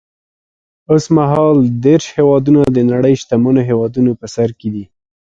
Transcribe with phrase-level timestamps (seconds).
[0.89, 4.85] اوس مهال دېرش هېوادونه د نړۍ شتمنو هېوادونو په سر کې دي.